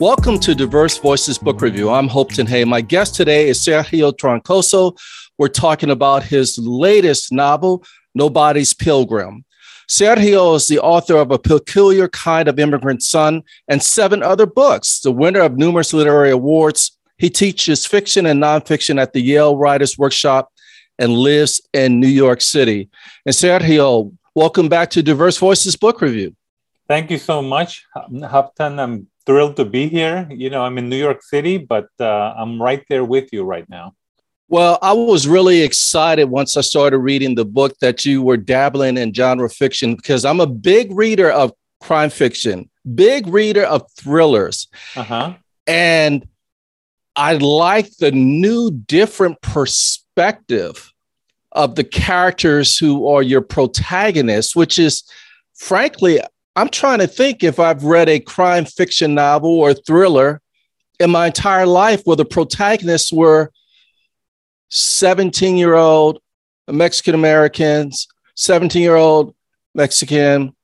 [0.00, 1.90] Welcome to Diverse Voices Book Review.
[1.90, 2.64] I'm Hopeton Hay.
[2.64, 4.98] My guest today is Sergio Troncoso.
[5.36, 9.44] We're talking about his latest novel, Nobody's Pilgrim.
[9.88, 15.00] Sergio is the author of A Peculiar Kind of Immigrant Son and seven other books,
[15.00, 16.96] the winner of numerous literary awards.
[17.18, 20.50] He teaches fiction and nonfiction at the Yale Writers Workshop
[21.00, 22.90] and lives in New York City.
[23.26, 26.36] And Sergio, welcome back to Diverse Voices Book Review.
[26.86, 28.78] Thank you so much, Hopeton.
[28.78, 30.28] I'm thrilled to be here.
[30.30, 33.68] You know, I'm in New York City, but uh, I'm right there with you right
[33.68, 33.94] now.
[34.48, 38.98] Well, I was really excited once I started reading the book that you were dabbling
[38.98, 44.68] in genre fiction because I'm a big reader of crime fiction, big reader of thrillers.
[44.96, 45.34] Uh-huh.
[45.66, 46.26] And
[47.14, 50.89] I like the new, different perspective
[51.52, 55.02] of the characters who are your protagonists, which is
[55.54, 56.20] frankly,
[56.56, 60.40] I'm trying to think if I've read a crime fiction novel or thriller
[60.98, 63.50] in my entire life where the protagonists were
[64.70, 66.20] 17 year old
[66.68, 69.34] Mexican Americans, 17 year old
[69.74, 70.54] Mexican,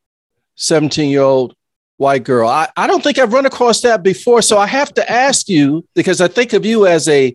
[0.56, 1.55] 17 year old
[1.97, 2.48] white girl.
[2.48, 4.43] I, I don't think I've run across that before.
[4.43, 7.34] So I have to ask you because I think of you as a,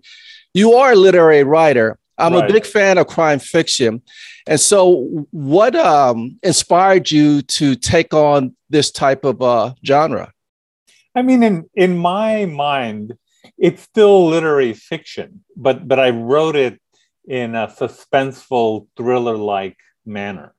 [0.54, 1.98] you are a literary writer.
[2.22, 2.50] I'm right.
[2.50, 4.02] a big fan of crime fiction.
[4.48, 10.32] And so, what um, inspired you to take on this type of uh, genre?
[11.16, 13.18] I mean, in in my mind,
[13.58, 16.80] it's still literary fiction, but but I wrote it
[17.28, 20.54] in a suspenseful thriller-like manner,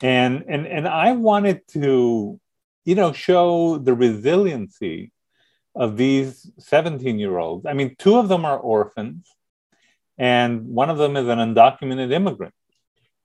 [0.00, 2.40] and and and I wanted to,
[2.84, 5.12] you know, show the resiliency
[5.74, 7.64] of these 17-year-olds.
[7.66, 9.30] I mean, two of them are orphans,
[10.18, 12.54] and one of them is an undocumented immigrant.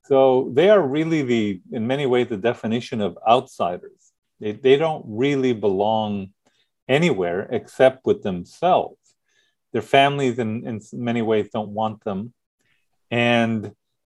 [0.06, 4.12] So they are really the, in many ways, the definition of outsiders.
[4.40, 6.34] They, they don't really belong
[6.88, 8.98] anywhere except with themselves.
[9.72, 12.34] Their families, in, in many ways, don't want them.
[13.10, 13.74] And,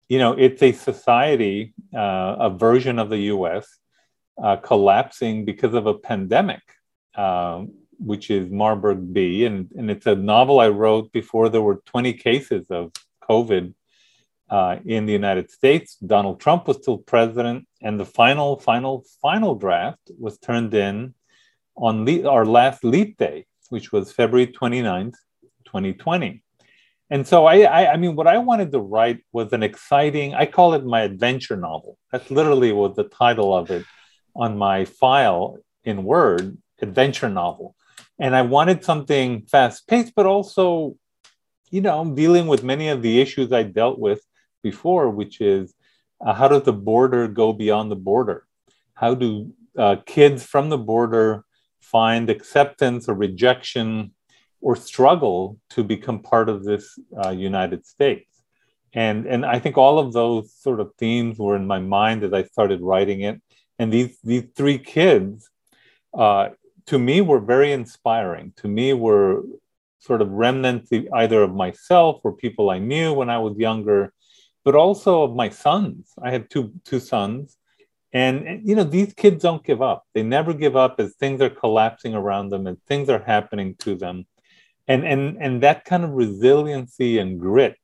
[0.08, 3.66] you know, it's a society, uh, a version of the US,
[4.40, 6.62] uh, collapsing because of a pandemic,
[7.14, 7.64] uh,
[7.98, 9.44] which is Marburg B.
[9.44, 12.92] And, and it's a novel I wrote before there were 20 cases of
[13.28, 13.74] COVID
[14.50, 15.96] uh, in the United States.
[15.96, 21.14] Donald Trump was still president, and the final, final, final draft was turned in
[21.76, 25.14] on le- our last leap day, which was February 29th,
[25.66, 26.42] 2020.
[27.10, 30.44] And so I, I, I, mean, what I wanted to write was an exciting, I
[30.46, 31.98] call it my adventure novel.
[32.12, 33.84] That's literally what the title of it
[34.36, 37.74] on my file in Word, adventure novel.
[38.18, 40.96] And I wanted something fast paced, but also,
[41.70, 44.22] you know, dealing with many of the issues I dealt with
[44.62, 45.74] before, which is
[46.24, 48.44] uh, how does the border go beyond the border?
[48.94, 51.44] How do uh, kids from the border
[51.80, 54.12] find acceptance or rejection
[54.60, 58.42] or struggle to become part of this uh, United States?
[58.94, 62.32] And, and I think all of those sort of themes were in my mind as
[62.32, 63.40] I started writing it.
[63.78, 65.48] And these, these three kids,
[66.14, 66.48] uh,
[66.88, 68.52] to me, were very inspiring.
[68.56, 69.42] To me, were
[70.00, 74.12] sort of remnants either of myself or people I knew when I was younger,
[74.64, 76.12] but also of my sons.
[76.22, 77.56] I have two two sons,
[78.12, 80.04] and you know these kids don't give up.
[80.14, 83.94] They never give up as things are collapsing around them and things are happening to
[83.94, 84.26] them,
[84.86, 87.76] and and and that kind of resiliency and grit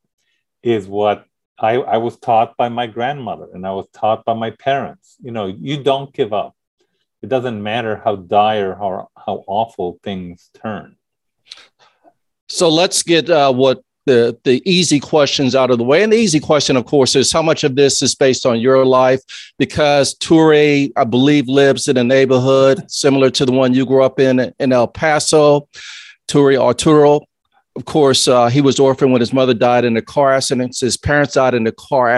[0.62, 1.26] is what
[1.58, 5.16] I, I was taught by my grandmother and I was taught by my parents.
[5.22, 6.54] You know, you don't give up.
[7.24, 10.96] It doesn't matter how dire, how how awful things turn.
[12.50, 16.02] So let's get uh, what the the easy questions out of the way.
[16.02, 18.84] And the easy question, of course, is how much of this is based on your
[18.84, 19.22] life?
[19.58, 24.20] Because Turi, I believe, lives in a neighborhood similar to the one you grew up
[24.20, 25.66] in in El Paso.
[26.28, 27.22] Turi Arturo,
[27.74, 30.76] of course, uh, he was orphaned when his mother died in a car accident.
[30.78, 32.10] His parents died in a car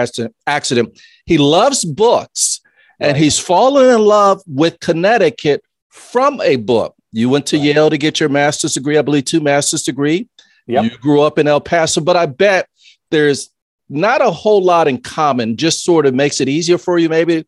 [0.45, 0.99] accident.
[1.25, 2.59] He loves books,
[2.99, 3.21] and right.
[3.21, 6.95] he's fallen in love with Connecticut from a book.
[7.11, 7.65] You went to right.
[7.65, 10.27] Yale to get your master's degree, I believe, two master's degree.
[10.67, 10.83] Yep.
[10.83, 12.67] You grew up in El Paso, but I bet
[13.09, 13.49] there's
[13.89, 15.55] not a whole lot in common.
[15.55, 17.45] Just sort of makes it easier for you, maybe,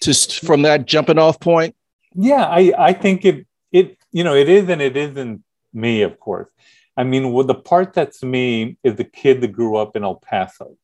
[0.00, 1.76] to from that jumping off point.
[2.14, 5.42] Yeah, I I think it it you know it is and it isn't
[5.72, 6.48] me, of course.
[6.96, 10.14] I mean, well, the part that's me is the kid that grew up in El
[10.16, 10.76] Paso,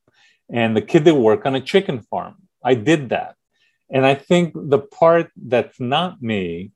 [0.51, 2.37] and the kid that worked on a chicken farm.
[2.63, 3.37] I did that,
[3.91, 6.73] and I think the part that's not me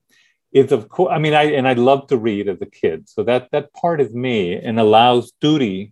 [0.53, 3.25] is of course i mean i and i love to read as a kid so
[3.25, 5.91] that that part is me and allows Turi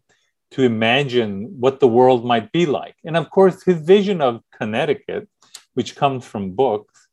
[0.52, 2.94] to imagine what the world might be like.
[3.04, 5.28] And of course, his vision of Connecticut,
[5.74, 7.08] which comes from books,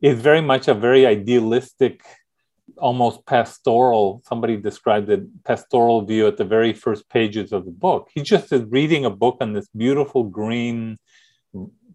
[0.00, 2.02] is very much a very idealistic,
[2.78, 8.10] almost pastoral, somebody described it, pastoral view at the very first pages of the book.
[8.14, 10.98] He just is reading a book on this beautiful green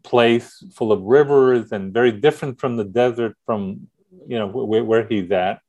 [0.10, 3.88] place full of rivers and very different from the desert from
[4.28, 5.60] you know where, where he's at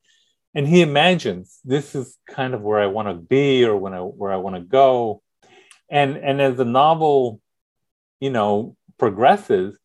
[0.54, 4.00] and he imagines this is kind of where I want to be or when I
[4.00, 5.22] where I want to go.
[5.88, 7.40] And and as the novel,
[8.20, 9.78] you know, progresses,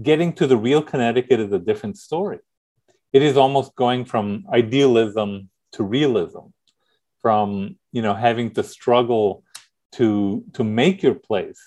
[0.00, 2.38] getting to the real Connecticut is a different story.
[3.12, 6.46] It is almost going from idealism to realism,
[7.20, 9.44] from you know having to struggle
[9.92, 11.60] to to make your place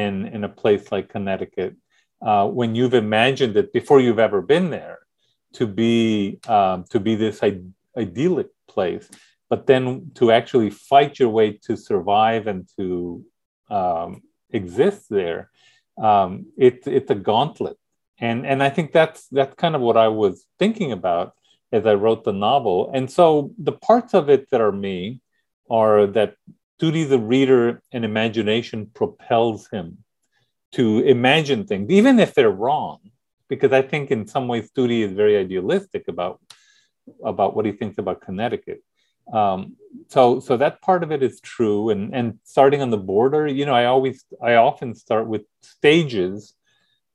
[0.00, 1.76] in in a place like Connecticut
[2.28, 5.00] uh, when you've imagined it before you've ever been there
[5.54, 7.42] to be um, to be this
[7.96, 9.08] idyllic place,
[9.50, 13.24] but then to actually fight your way to survive and to
[13.70, 15.50] um, exist there,
[15.98, 17.76] um, it, it's a gauntlet.
[18.18, 21.34] And and I think that's that's kind of what I was thinking about
[21.72, 22.90] as I wrote the novel.
[22.94, 25.20] And so the parts of it that are me
[25.70, 26.36] are that
[26.82, 29.98] Turi the reader and imagination propels him
[30.72, 32.98] to imagine things, even if they're wrong
[33.48, 36.40] because I think in some ways Turi is very idealistic about
[37.22, 38.80] about what he thinks about Connecticut.
[39.32, 39.76] Um,
[40.08, 41.90] so so that part of it is true.
[41.90, 46.54] And and starting on the border, you know, I always I often start with stages,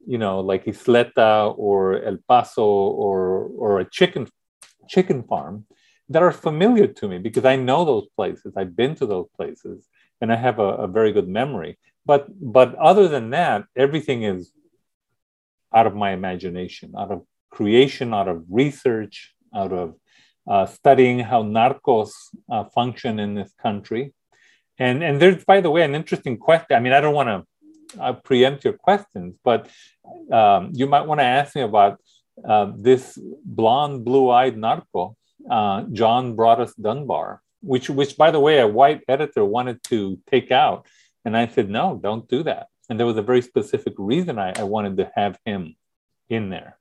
[0.05, 2.63] you know, like Ysleta or El Paso
[3.05, 4.27] or or a chicken
[4.87, 5.65] chicken farm
[6.09, 8.53] that are familiar to me because I know those places.
[8.55, 9.87] I've been to those places
[10.21, 11.77] and I have a, a very good memory.
[12.05, 14.51] But but other than that, everything is
[15.73, 19.95] out of my imagination, out of creation, out of research, out of
[20.47, 22.11] uh, studying how narcos
[22.49, 24.13] uh, function in this country.
[24.79, 26.77] And, and there's, by the way, an interesting question.
[26.77, 29.69] I mean, I don't want to uh, preempt your questions, but
[30.31, 31.99] um, you might want to ask me about
[32.47, 35.17] uh, this blonde, blue eyed narco,
[35.49, 40.51] uh, John Broadus Dunbar, which, which, by the way, a white editor wanted to take
[40.51, 40.85] out.
[41.25, 42.67] And I said, no, don't do that.
[42.89, 45.75] And there was a very specific reason I, I wanted to have him
[46.29, 46.77] in there.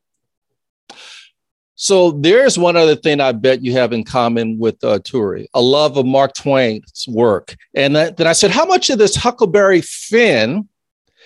[1.78, 5.60] So there's one other thing I bet you have in common with uh, Turi, a
[5.60, 7.54] love of Mark Twain's work.
[7.74, 10.68] And that, then I said, how much of this Huckleberry Finn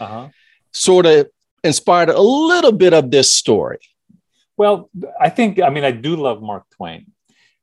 [0.01, 0.29] uh-huh.
[0.73, 1.29] sort of
[1.63, 3.79] inspired a little bit of this story?
[4.57, 4.91] Well,
[5.21, 7.13] I think, I mean, I do love Mark Twain,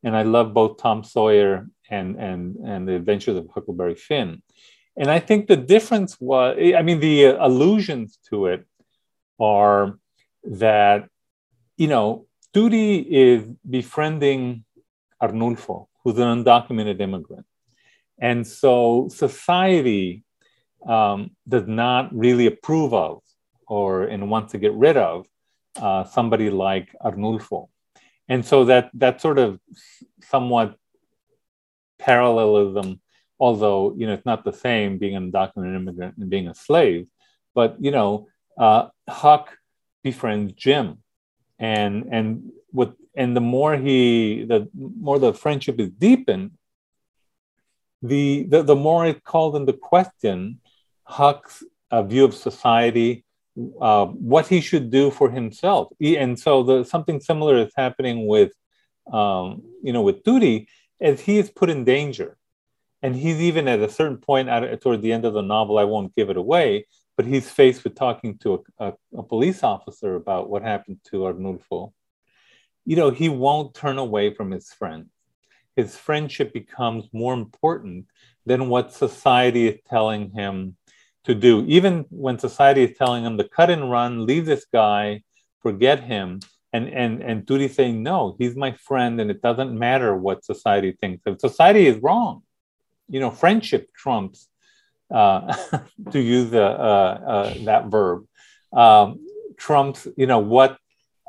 [0.04, 4.42] and I love both Tom Sawyer and and and the Adventures of Huckleberry Finn.
[4.98, 8.66] And I think the difference was, I mean, the allusions to it
[9.40, 10.00] are
[10.44, 11.08] that,
[11.78, 14.66] you know, Turi is befriending
[15.22, 17.46] Arnulfo, who's an undocumented immigrant.
[18.20, 20.24] And so society
[20.88, 23.22] um, does not really approve of
[23.68, 25.28] or and wants to get rid of
[25.76, 27.70] uh, somebody like Arnulfo.
[28.30, 29.60] And so that that sort of
[30.22, 30.78] somewhat
[32.00, 33.00] parallelism
[33.40, 37.08] although you know it's not the same being an undocumented immigrant and being a slave
[37.54, 38.28] but you know
[38.58, 39.58] uh, huck
[40.04, 40.98] befriends jim
[41.60, 46.52] and and with and the more he the more the friendship is deepened
[48.02, 50.60] the the, the more it called into question
[51.04, 53.24] huck's uh, view of society
[53.81, 55.90] uh, what he should do for himself.
[56.02, 58.52] And so the something similar is happening with
[59.11, 60.68] um, you know with Turi
[60.99, 62.37] as he is put in danger.
[63.04, 65.83] And he's even at a certain point at, toward the end of the novel i
[65.83, 66.87] won't give it away
[67.18, 71.21] but he's faced with talking to a, a, a police officer about what happened to
[71.21, 71.92] arnulfo.
[72.85, 75.07] You know he won't turn away from his friend.
[75.76, 78.06] His friendship becomes more important
[78.45, 80.78] than what society is telling him
[81.24, 85.21] to do even when society is telling him to cut and run leave this guy
[85.62, 86.40] forget him
[86.74, 90.92] and and and Turi saying no he's my friend and it doesn't matter what society
[91.00, 92.44] thinks if society is wrong
[93.09, 94.47] you know, friendship trumps,
[95.14, 95.56] uh,
[96.12, 98.26] to use uh, uh, that verb,
[98.74, 99.26] um,
[99.57, 100.78] trumps, you know, what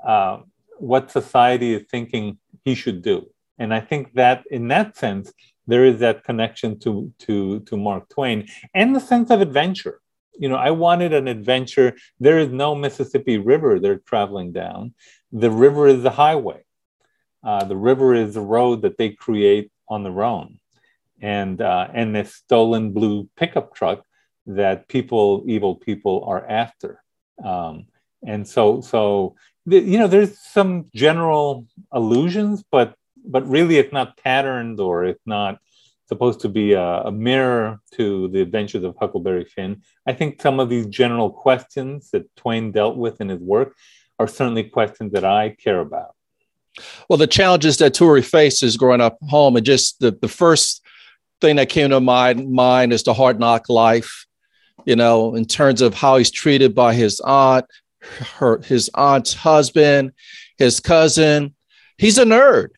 [0.04, 0.38] uh,
[0.78, 3.28] what society is thinking he should do.
[3.58, 5.32] And I think that in that sense,
[5.68, 10.00] there is that connection to to to Mark Twain and the sense of adventure.
[10.36, 11.96] You know, I wanted an adventure.
[12.18, 14.94] There is no Mississippi River they're traveling down.
[15.30, 16.64] The river is the highway.
[17.44, 20.58] Uh, the river is the road that they create on their own
[21.20, 24.04] and uh, and this stolen blue pickup truck
[24.46, 27.02] that people, evil people, are after.
[27.44, 27.86] Um,
[28.26, 32.94] and so, so you know, there's some general allusions, but
[33.28, 35.58] but really, it's not patterned or it's not
[36.08, 39.82] supposed to be a, a, mirror to the adventures of Huckleberry Finn.
[40.06, 43.76] I think some of these general questions that Twain dealt with in his work
[44.18, 46.14] are certainly questions that I care about.
[47.08, 50.82] Well, the challenges that Turi faces growing up home, and just the, the first
[51.40, 54.26] thing that came to my mind is the hard knock life,
[54.86, 57.66] you know, in terms of how he's treated by his aunt,
[58.36, 60.12] her his aunt's husband,
[60.56, 61.54] his cousin.
[61.98, 62.68] He's a nerd.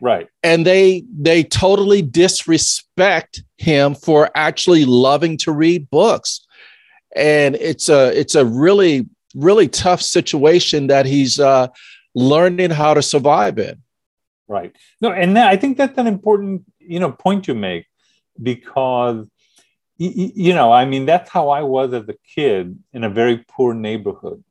[0.00, 0.28] Right.
[0.42, 6.46] And they they totally disrespect him for actually loving to read books.
[7.14, 11.68] And it's a it's a really really tough situation that he's uh,
[12.14, 13.82] learning how to survive in.
[14.48, 14.74] Right.
[15.00, 17.86] No, and I think that's an important you know point you make
[18.42, 19.26] because
[19.98, 23.74] you know I mean that's how I was as a kid in a very poor
[23.74, 24.42] neighborhood.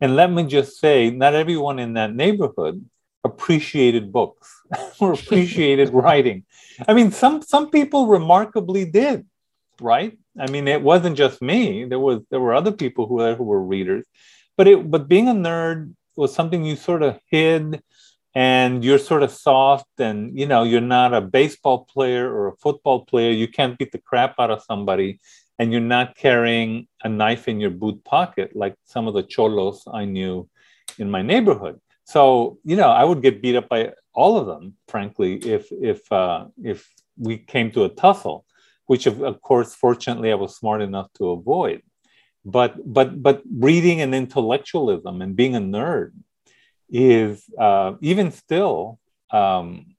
[0.00, 2.84] And let me just say, not everyone in that neighborhood
[3.24, 4.55] appreciated books
[5.00, 6.44] or appreciated writing.
[6.86, 9.26] I mean, some some people remarkably did,
[9.80, 10.16] right?
[10.38, 11.84] I mean, it wasn't just me.
[11.84, 14.06] There was there were other people who, who were readers,
[14.56, 17.82] but it but being a nerd was something you sort of hid,
[18.34, 22.56] and you're sort of soft, and you know you're not a baseball player or a
[22.56, 23.30] football player.
[23.30, 25.20] You can't beat the crap out of somebody,
[25.58, 29.84] and you're not carrying a knife in your boot pocket like some of the cholos
[29.92, 30.48] I knew
[30.98, 31.80] in my neighborhood.
[32.04, 36.00] So you know, I would get beat up by all of them, frankly, if if
[36.10, 38.46] uh, if we came to a tussle
[38.86, 41.82] which of, of course, fortunately, I was smart enough to avoid.
[42.44, 46.12] But but but reading and intellectualism and being a nerd
[46.88, 49.00] is uh, even still,
[49.32, 49.96] um,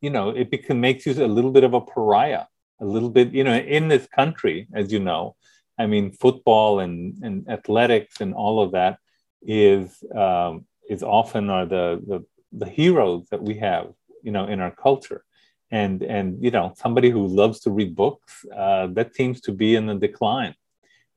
[0.00, 2.46] you know, it can makes you a little bit of a pariah,
[2.80, 5.36] a little bit, you know, in this country, as you know.
[5.78, 8.98] I mean, football and, and athletics and all of that
[9.40, 13.92] is um, is often are the, the the heroes that we have,
[14.22, 15.24] you know, in our culture.
[15.72, 19.76] And and you know somebody who loves to read books uh, that seems to be
[19.76, 20.56] in a decline.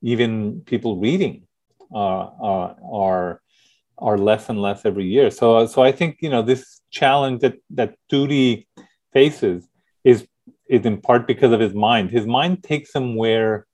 [0.03, 1.47] Even people reading
[1.91, 3.41] uh, uh, are
[3.97, 5.31] are less and less every year.
[5.31, 8.67] So so i think you know this challenge that that Turi
[9.11, 9.67] faces
[10.03, 10.27] is
[10.67, 12.11] is in part because of his mind.
[12.11, 13.65] His mind takes him where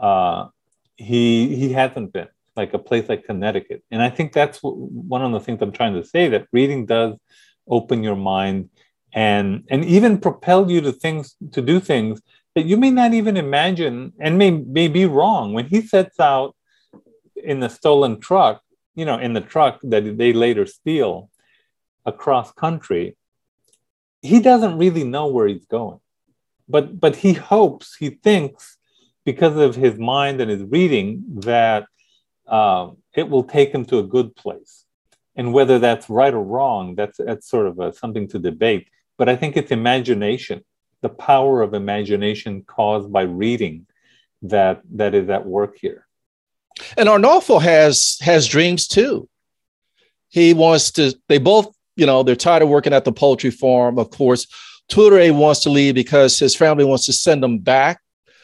[0.00, 0.48] uh,
[0.96, 2.28] he he hasn't been
[2.58, 3.82] like a place like connecticut.
[3.90, 7.14] And i think that's one of the things i'm trying to say that reading does
[7.66, 8.68] open your mind
[9.14, 12.20] and and even propel you to things to do things
[12.54, 15.52] that you may not even imagine and may, may be wrong.
[15.52, 16.56] When he sets out
[17.36, 18.62] in the stolen truck
[18.94, 21.30] you know in the truck that they later steal
[22.04, 23.16] across country
[24.22, 26.00] he doesn't really know where he's going.
[26.68, 28.76] But but he hopes he thinks
[29.24, 31.86] because of his mind and his reading that
[32.48, 34.84] um, it will take him to a good place
[35.36, 38.88] and whether that's right or wrong that's that's sort of a, something to debate
[39.18, 40.64] but I think it's imagination,
[41.02, 43.86] the power of imagination caused by reading
[44.42, 46.06] that that is at work here.
[46.96, 49.28] And Arnulfo has has dreams too.
[50.28, 51.12] He wants to.
[51.28, 53.98] They both, you know, they're tired of working at the poultry farm.
[53.98, 54.46] Of course,
[54.88, 58.00] Turi wants to leave because his family wants to send him back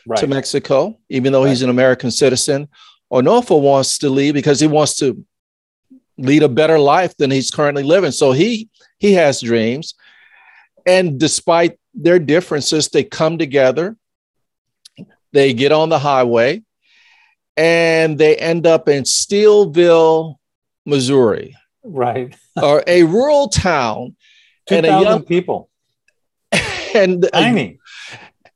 [0.07, 0.19] right.
[0.19, 1.51] to Mexico, even though right.
[1.51, 2.69] he's an American citizen.
[3.15, 5.25] Arnulfo wants to leave because he wants to
[6.19, 8.11] lead a better life than he's currently living.
[8.11, 8.69] So he
[8.99, 9.95] he has dreams.
[10.85, 13.97] And despite their differences, they come together,
[15.33, 16.63] they get on the highway,
[17.57, 20.37] and they end up in Steelville,
[20.85, 21.57] Missouri.
[21.85, 22.35] Right.
[22.63, 24.17] or a rural town.
[24.67, 25.71] 2,000 and a young people.
[26.95, 27.81] And tiny.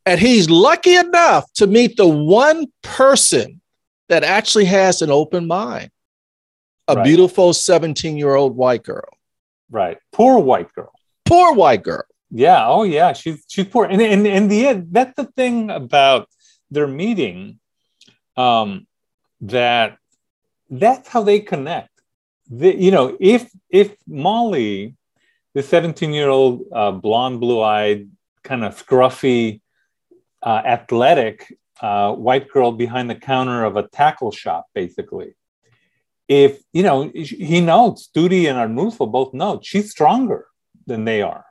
[0.06, 3.57] And he's lucky enough to meet the one person
[4.08, 5.90] that actually has an open mind
[6.88, 7.04] a right.
[7.04, 9.08] beautiful 17 year old white girl.
[9.70, 9.98] Right.
[10.10, 10.92] Poor white girl.
[11.26, 12.04] Poor white girl.
[12.30, 12.66] Yeah.
[12.66, 13.12] Oh, yeah.
[13.12, 16.28] She's she's poor, and in in the end, that's the thing about
[16.70, 17.60] their meeting.
[18.36, 18.86] Um,
[19.42, 19.98] that
[20.70, 21.90] that's how they connect.
[22.50, 24.96] The, you know, if if Molly,
[25.54, 28.08] the seventeen year old uh, blonde, blue eyed,
[28.42, 29.60] kind of scruffy,
[30.42, 35.34] uh, athletic white girl behind the counter of a tackle shop, basically.
[36.28, 40.46] If you know, he knows Turi and Arnulfo both know she's stronger
[40.86, 41.44] than they are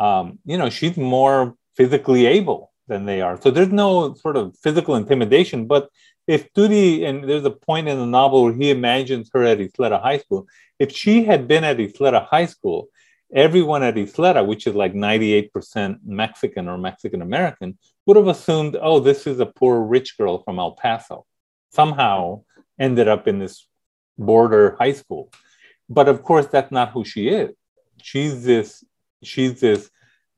[0.00, 3.40] um, you know, she's more physically able than they are.
[3.40, 5.66] So there's no sort of physical intimidation.
[5.66, 5.90] But
[6.26, 10.00] if Turi, and there's a point in the novel where he imagines her at Ysleta
[10.00, 10.46] High School,
[10.78, 12.88] if she had been at Ysleta High School,
[13.32, 17.78] everyone at Ysleta, which is like 98% Mexican or Mexican American,
[18.10, 21.26] would have assumed, oh, this is a poor rich girl from El Paso.
[21.70, 22.42] Somehow
[22.76, 23.68] ended up in this
[24.18, 25.30] border high school.
[25.88, 27.54] But of course, that's not who she is.
[28.02, 28.82] She's this
[29.22, 29.90] she's this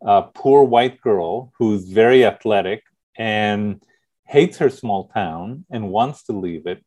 [0.03, 2.83] a poor white girl who's very athletic
[3.17, 3.83] and
[4.27, 6.85] hates her small town and wants to leave it.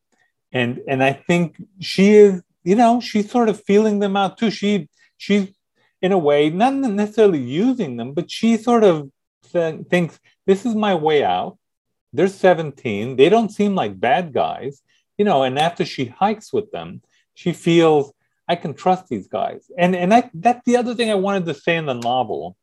[0.52, 4.52] And and I think she is, you know, she's sort of feeling them out too.
[4.52, 4.88] She
[5.18, 5.48] she's
[6.00, 9.10] in a way not necessarily using them, but she sort of
[9.56, 11.58] th- thinks this is my way out.
[12.14, 13.16] They're 17.
[13.16, 14.82] They don't seem like bad guys,
[15.18, 15.44] you know.
[15.44, 17.02] And after she hikes with them,
[17.34, 18.14] she feels
[18.48, 19.72] I can trust these guys.
[19.78, 22.56] And and I, that's the other thing I wanted to say in the novel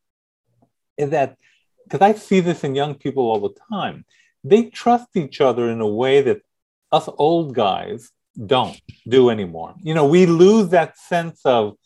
[0.97, 1.37] is that
[1.85, 4.05] because I see this in young people all the time,
[4.45, 6.41] they trust each other in a way that
[6.91, 8.11] us old guys
[8.47, 9.75] don't do anymore.
[9.83, 11.77] You know, we lose that sense of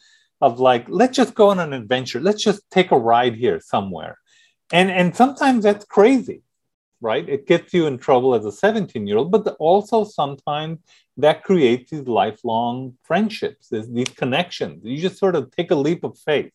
[0.40, 2.20] of like, let's just go on an adventure.
[2.20, 4.18] Let's just take a ride here somewhere.
[4.72, 6.42] And and sometimes that's crazy,
[7.00, 7.28] right?
[7.28, 10.78] It gets you in trouble as a 17 year old, but also sometimes
[11.16, 14.84] that creates these lifelong friendships, these connections.
[14.84, 16.52] You just sort of take a leap of faith.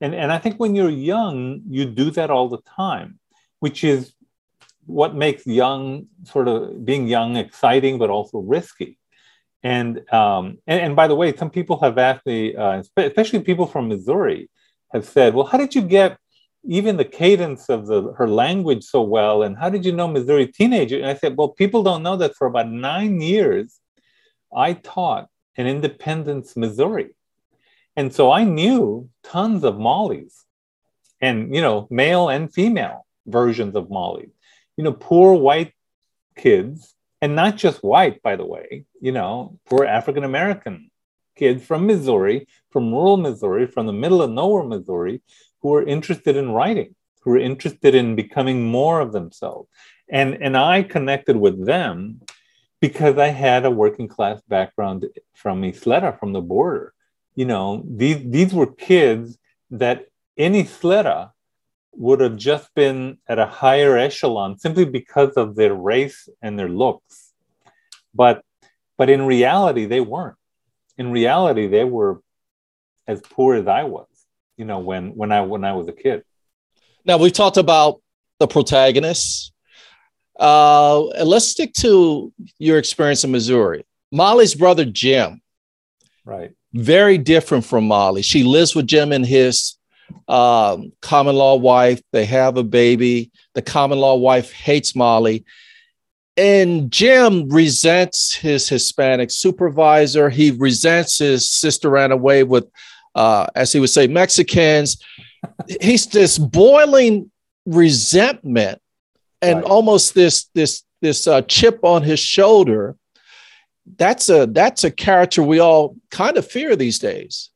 [0.00, 3.18] And, and I think when you're young, you do that all the time,
[3.60, 4.12] which is
[4.84, 8.98] what makes young sort of being young exciting, but also risky.
[9.62, 13.66] And, um, and, and by the way, some people have asked me, uh, especially people
[13.66, 14.50] from Missouri,
[14.92, 16.18] have said, "Well, how did you get
[16.66, 19.42] even the cadence of the her language so well?
[19.42, 22.34] And how did you know Missouri teenager?" And I said, "Well, people don't know that
[22.34, 23.80] for about nine years,
[24.54, 27.10] I taught in Independence, Missouri.
[27.96, 30.44] And so I knew tons of Mollies
[31.20, 34.30] and, you know, male and female versions of Molly.
[34.76, 35.72] You know, poor white
[36.36, 40.90] kids, and not just white, by the way, you know, poor African American
[41.36, 45.22] kids from Missouri, from rural Missouri, from the middle of nowhere, Missouri,
[45.60, 49.68] who were interested in writing, who were interested in becoming more of themselves.
[50.08, 52.20] And, and I connected with them
[52.80, 56.92] because I had a working class background from Ysleta, from the border.
[57.34, 59.38] You know, these, these were kids
[59.70, 61.30] that in Ysleta
[61.92, 66.68] would have just been at a higher echelon simply because of their race and their
[66.68, 67.32] looks.
[68.14, 68.42] But,
[68.98, 70.36] but in reality, they weren't.
[70.98, 72.20] In reality, they were
[73.06, 74.08] as poor as I was,
[74.56, 76.24] you know, when, when, I, when I was a kid.
[77.04, 78.00] Now, we've talked about
[78.38, 79.52] the protagonists
[80.38, 83.84] uh, let's stick to your experience in Missouri.
[84.12, 85.40] Molly's brother, Jim.
[86.24, 86.52] Right.
[86.72, 88.22] Very different from Molly.
[88.22, 89.76] She lives with Jim and his
[90.28, 92.02] um, common law wife.
[92.12, 93.30] They have a baby.
[93.54, 95.44] The common law wife hates Molly.
[96.36, 100.28] And Jim resents his Hispanic supervisor.
[100.28, 102.66] He resents his sister ran away with,
[103.14, 105.02] uh, as he would say, Mexicans.
[105.80, 107.30] He's this boiling
[107.64, 108.80] resentment
[109.42, 109.64] and right.
[109.64, 112.96] almost this this this uh, chip on his shoulder
[113.96, 117.50] that's a that's a character we all kind of fear these days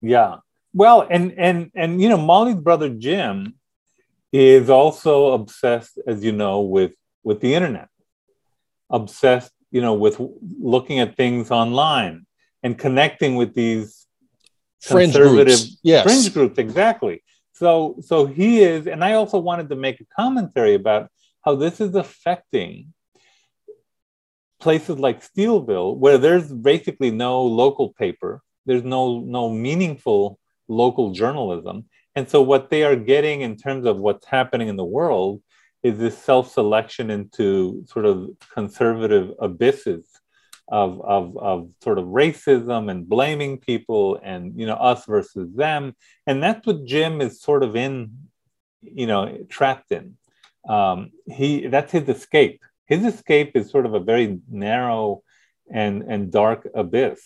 [0.00, 0.36] yeah
[0.72, 3.54] well and and and you know molly's brother jim
[4.32, 7.88] is also obsessed as you know with with the internet
[8.90, 10.20] obsessed you know with
[10.58, 12.26] looking at things online
[12.62, 14.06] and connecting with these
[14.80, 15.78] fringe groups.
[15.82, 16.04] Yes.
[16.04, 17.22] fringe groups exactly
[17.52, 21.10] so so he is and i also wanted to make a commentary about
[21.44, 22.92] how this is affecting
[24.58, 31.84] places like Steelville, where there's basically no local paper, there's no no meaningful local journalism,
[32.14, 35.42] and so what they are getting in terms of what's happening in the world
[35.86, 40.04] is this self-selection into sort of conservative abysses
[40.68, 45.94] of, of, of sort of racism and blaming people and you know us versus them
[46.26, 48.10] and that's what jim is sort of in
[48.82, 50.16] you know trapped in
[50.68, 52.62] um, he that's his escape.
[52.86, 55.22] His escape is sort of a very narrow
[55.70, 57.20] and and dark abyss.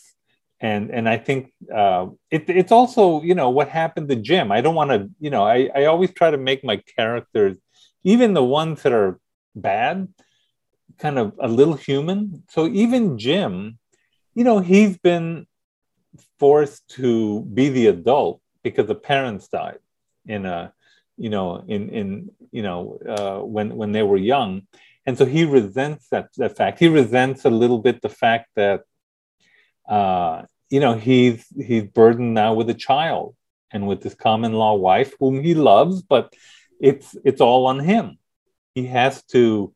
[0.60, 4.52] And and I think uh, it, it's also you know what happened to Jim.
[4.52, 7.56] I don't want to you know I, I always try to make my characters,
[8.02, 9.18] even the ones that are
[9.54, 10.08] bad,
[10.98, 12.42] kind of a little human.
[12.48, 13.78] So even Jim,
[14.34, 15.46] you know, he's been
[16.38, 19.78] forced to be the adult because the parents died
[20.26, 20.72] in a
[21.20, 24.62] you know, in in you know uh, when when they were young,
[25.04, 26.78] and so he resents that fact.
[26.78, 28.80] He resents a little bit the fact that
[29.86, 33.36] uh, you know he's he's burdened now with a child
[33.70, 36.32] and with this common law wife whom he loves, but
[36.80, 38.18] it's it's all on him.
[38.74, 39.74] He has to.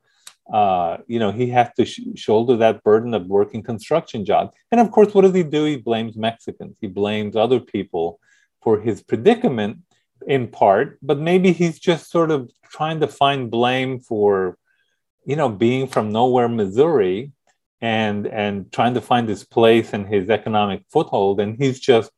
[0.53, 4.51] Uh, you know, he has to sh- shoulder that burden of working construction jobs.
[4.71, 5.65] And of course, what does he do?
[5.65, 6.77] He blames Mexicans.
[6.83, 8.21] He blames other people
[8.61, 9.79] for his predicament
[10.27, 14.59] in part, but maybe he's just sort of trying to find blame for,
[15.25, 17.33] you know, being from nowhere, Missouri,
[17.81, 22.11] and and trying to find his place and his economic foothold, and he's just,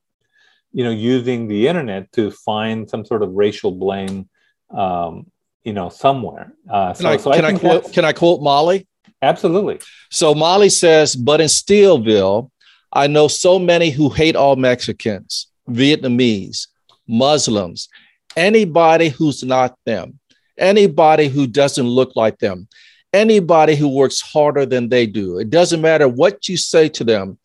[0.73, 4.29] you know, using the internet to find some sort of racial blame,
[4.71, 5.27] um,
[5.65, 6.53] you know, somewhere.
[6.71, 8.87] Uh, so, can I, so I, can I quote, can I quote Molly?
[9.23, 9.81] Absolutely.
[10.11, 12.51] So Molly says, but in Steelville,
[12.93, 16.69] I know so many who hate all Mexicans, Vietnamese,
[17.09, 17.89] Muslims,
[18.37, 20.19] anybody who's not them,
[20.59, 22.69] anybody who doesn't look like them,
[23.13, 25.39] anybody who works harder than they do.
[25.39, 27.39] It doesn't matter what you say to them,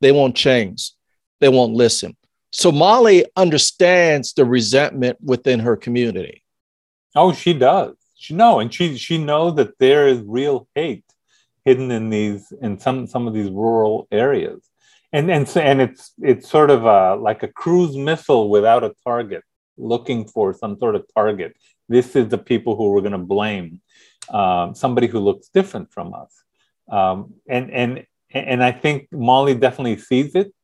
[0.00, 0.92] they won't change,
[1.40, 2.16] they won't listen.
[2.50, 6.42] So Molly understands the resentment within her community.
[7.14, 7.96] Oh, she does.
[8.16, 11.04] She know, and she she knows that there is real hate
[11.64, 14.68] hidden in these in some some of these rural areas,
[15.12, 19.42] and and and it's it's sort of a, like a cruise missile without a target,
[19.76, 21.56] looking for some sort of target.
[21.88, 23.80] This is the people who we're going to blame,
[24.30, 26.32] um, somebody who looks different from us,
[26.90, 30.54] um, and and and I think Molly definitely sees it.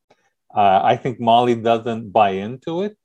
[0.54, 2.96] Uh, I think Molly doesn't buy into it.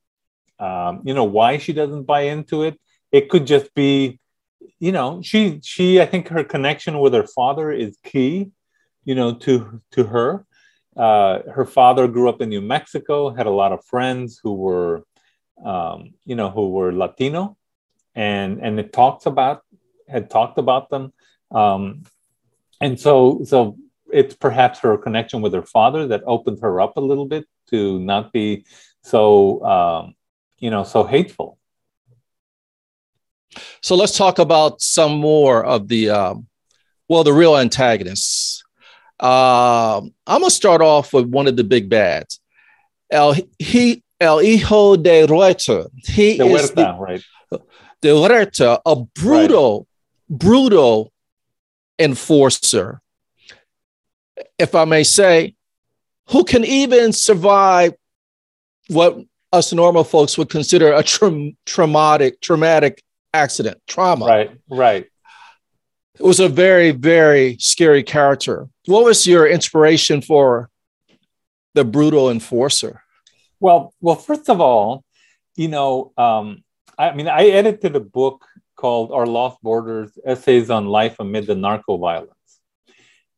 [0.60, 2.80] Um, you know why she doesn't buy into it?
[3.14, 4.20] It could just be,
[4.80, 8.52] you know, she she I think her connection with her father is key,
[9.06, 10.46] you know, to to her.
[10.98, 15.06] Uh, her father grew up in New Mexico, had a lot of friends who were,
[15.64, 17.56] um, you know, who were Latino,
[18.16, 19.62] and and it talks about
[20.10, 21.14] had talked about them,
[21.52, 22.04] um,
[22.82, 23.78] and so so
[24.12, 28.00] it's perhaps her connection with her father that opened her up a little bit to
[28.00, 28.66] not be
[29.04, 30.16] so um,
[30.58, 31.60] you know so hateful
[33.82, 36.48] so let's talk about some more of the um,
[37.08, 38.64] well the real antagonists
[39.20, 42.40] uh, i'm going to start off with one of the big bads
[43.12, 45.86] el he el hijo de Reuter.
[46.06, 47.24] he the is Huerta, the, right
[48.02, 49.88] the Huerta, a brutal
[50.30, 50.40] right.
[50.40, 51.12] brutal
[52.00, 53.02] enforcer
[54.58, 55.56] if I may say,
[56.30, 57.94] who can even survive
[58.88, 59.18] what
[59.52, 64.26] us normal folks would consider a tra- traumatic traumatic accident trauma.
[64.26, 65.06] Right, right.
[66.20, 68.68] It was a very very scary character.
[68.86, 70.70] What was your inspiration for
[71.74, 73.02] the brutal enforcer?
[73.60, 75.04] Well, well, first of all,
[75.56, 76.64] you know, um,
[76.98, 81.56] I mean, I edited a book called Our Lost Borders: Essays on Life Amid the
[81.56, 82.34] Narco Violence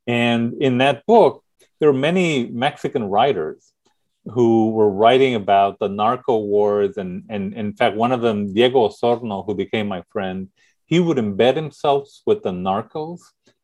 [0.08, 1.44] and in that book,
[1.80, 3.72] there are many Mexican writers
[4.28, 6.98] who were writing about the narco wars.
[6.98, 10.50] And, and in fact, one of them, Diego Osorno, who became my friend,
[10.86, 13.20] he would embed himself with the narcos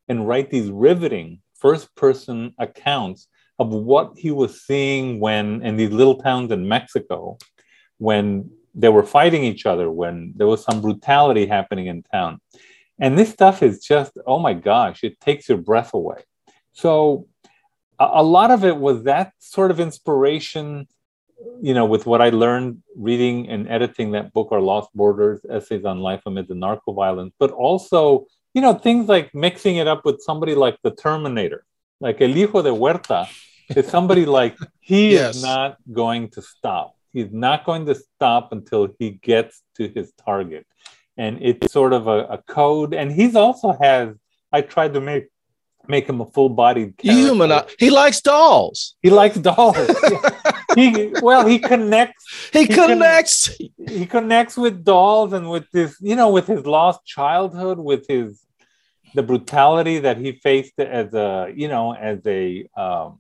[0.08, 3.28] and write these riveting first person accounts
[3.60, 7.38] of what he was seeing when in these little towns in Mexico,
[7.98, 12.40] when they were fighting each other, when there was some brutality happening in town.
[13.00, 16.24] And this stuff is just, oh my gosh, it takes your breath away.
[16.72, 17.28] So
[18.02, 20.88] a, a lot of it was that sort of inspiration,
[21.62, 25.86] you know, with what I learned reading and editing that book, Our Lost Borders, Essays
[25.86, 30.04] on Life Amid the Narco Violence, but also, you know, things like mixing it up
[30.04, 31.64] with somebody like the Terminator,
[32.00, 33.28] like El Hijo de Huerta
[33.70, 35.36] is somebody like, he yes.
[35.36, 36.96] is not going to stop.
[37.14, 40.66] He's not going to stop until he gets to his target.
[41.18, 42.94] And it's sort of a, a code.
[42.94, 44.16] And he's also has,
[44.52, 45.28] I tried to make
[45.88, 47.52] make him a full-bodied human.
[47.80, 48.96] He likes dolls.
[49.02, 49.78] He likes dolls.
[50.76, 52.50] he well, he connects.
[52.52, 53.58] He, he connects.
[53.58, 58.08] Con- he connects with dolls and with this, you know, with his lost childhood, with
[58.08, 58.42] his
[59.14, 63.20] the brutality that he faced as a, you know, as a um,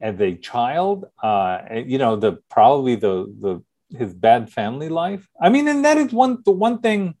[0.00, 1.06] as a child.
[1.22, 3.62] Uh, you know, the probably the the
[3.96, 5.26] his bad family life.
[5.40, 7.14] I mean, and that is one the one thing.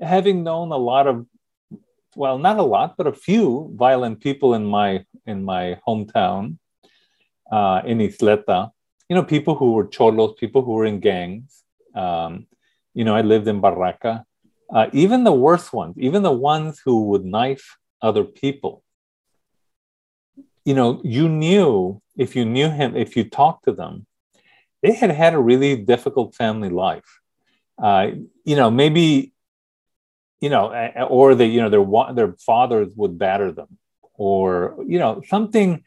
[0.00, 1.26] Having known a lot of
[2.18, 6.58] well, not a lot, but a few violent people in my in my hometown
[7.56, 8.72] uh, in Ysleta.
[9.08, 11.62] You know, people who were cholos, people who were in gangs.
[11.94, 12.48] Um,
[12.92, 14.24] you know, I lived in Barraca.
[14.74, 18.82] Uh, even the worst ones, even the ones who would knife other people.
[20.64, 24.06] You know, you knew if you knew him, if you talked to them,
[24.82, 27.10] they had had a really difficult family life.
[27.80, 28.08] Uh,
[28.44, 29.32] you know, maybe
[30.40, 30.72] you know,
[31.08, 33.78] or they, you know, their their fathers would batter them,
[34.14, 35.84] or you know, something.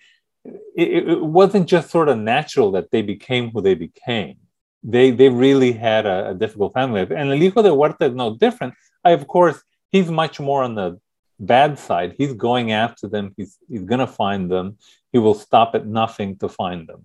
[0.75, 4.37] It, it wasn't just sort of natural that they became who they became.
[4.83, 8.15] They they really had a, a difficult family life, and El Hijo de Huerta is
[8.15, 8.73] no different.
[9.03, 9.61] I, of course,
[9.91, 10.99] he's much more on the
[11.39, 12.15] bad side.
[12.17, 13.33] He's going after them.
[13.37, 14.77] He's he's gonna find them.
[15.11, 17.03] He will stop at nothing to find them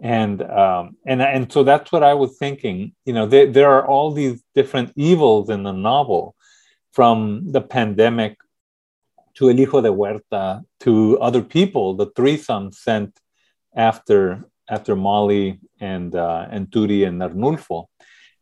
[0.00, 2.92] and um, and and so that's what I was thinking.
[3.04, 6.36] You know, there, there are all these different evils in the novel,
[6.92, 8.36] from the pandemic
[9.34, 13.18] to El Hijo de Huerta to other people, the threesome sent
[13.74, 17.86] after after Molly and uh, and Turi and Arnulfo,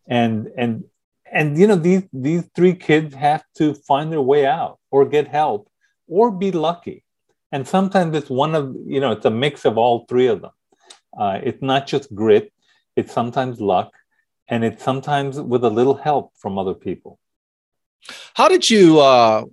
[0.07, 0.85] and and
[1.31, 5.29] and you know these these three kids have to find their way out or get
[5.29, 5.69] help
[6.09, 7.05] or be lucky.
[7.53, 10.53] And sometimes it's one of you know it's a mix of all three of them.
[11.19, 12.53] Uh, it's not just grit
[12.97, 13.93] it's sometimes luck
[14.49, 17.19] and it's sometimes with a little help from other people
[18.35, 19.45] how did you uh,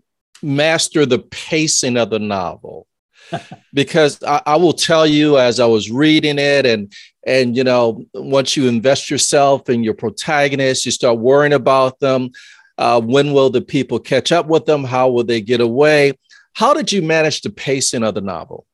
[0.42, 2.88] master the pacing of the novel?
[3.74, 6.94] Because I, I, will tell you as I was reading it and
[7.26, 12.30] and you know once you invest yourself in your protagonist you start worrying about them
[12.78, 14.84] uh, when will the people catch up with them?
[14.84, 16.14] How will they get away?
[16.54, 18.68] How did you manage the pacing of the novel?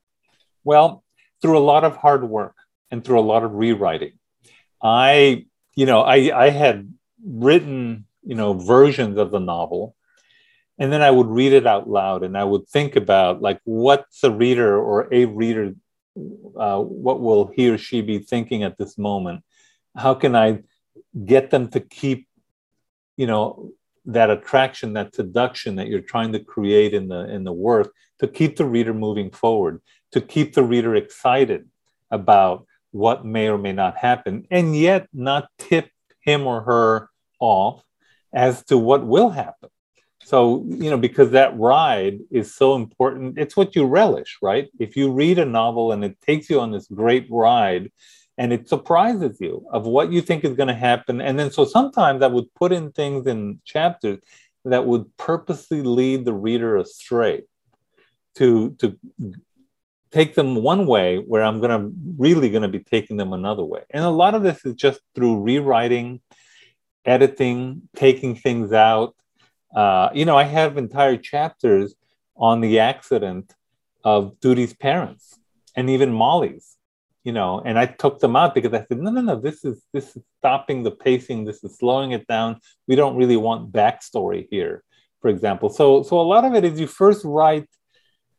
[0.66, 1.04] Well
[1.42, 2.56] through a lot of hard work
[2.92, 4.14] and through a lot of rewriting
[4.82, 6.92] i you know i i had
[7.26, 9.96] written you know versions of the novel
[10.78, 14.22] and then i would read it out loud and i would think about like what's
[14.22, 15.74] the reader or a reader
[16.58, 19.44] uh, what will he or she be thinking at this moment?
[19.96, 20.60] How can i
[21.26, 22.28] get them to keep
[23.18, 23.72] you know
[24.06, 28.28] that attraction that seduction that you're trying to create in the in the work to
[28.28, 31.68] keep the reader moving forward to keep the reader excited
[32.12, 35.90] about what may or may not happen and yet not tip
[36.22, 37.84] him or her off
[38.34, 39.70] as to what will happen
[40.30, 44.70] so, you know, because that ride is so important, it's what you relish, right?
[44.78, 47.92] If you read a novel and it takes you on this great ride
[48.38, 51.20] and it surprises you of what you think is going to happen.
[51.20, 54.20] And then, so sometimes I would put in things in chapters
[54.66, 57.42] that would purposely lead the reader astray
[58.36, 59.00] to, to
[60.12, 63.64] take them one way where I'm going to really going to be taking them another
[63.64, 63.82] way.
[63.90, 66.22] And a lot of this is just through rewriting,
[67.06, 69.16] editing, taking things out
[69.76, 71.96] uh, you know, I have entire chapters
[72.36, 73.54] on the accident
[74.04, 75.38] of Turi's parents
[75.76, 76.78] and even Molly's,
[77.24, 79.84] you know, and I took them out because I said, no, no, no, this is
[79.94, 82.60] this is stopping the pacing, this is slowing it down.
[82.88, 84.84] We don't really want backstory here,
[85.22, 85.70] for example.
[85.70, 87.68] So so a lot of it is you first write